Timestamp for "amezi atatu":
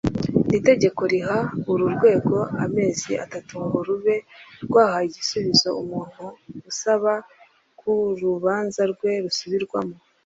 2.65-3.53